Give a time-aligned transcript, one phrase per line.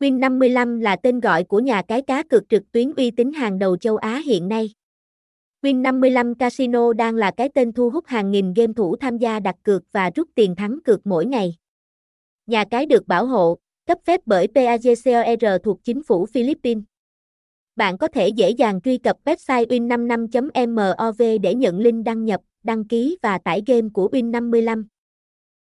[0.00, 3.76] Win55 là tên gọi của nhà cái cá cược trực tuyến uy tín hàng đầu
[3.76, 4.70] châu Á hiện nay.
[5.62, 9.56] Win55 Casino đang là cái tên thu hút hàng nghìn game thủ tham gia đặt
[9.62, 11.56] cược và rút tiền thắng cược mỗi ngày.
[12.46, 16.84] Nhà cái được bảo hộ, cấp phép bởi PAGCOR thuộc chính phủ Philippines.
[17.76, 22.84] Bạn có thể dễ dàng truy cập website win55.mov để nhận link đăng nhập, đăng
[22.84, 24.84] ký và tải game của Win55.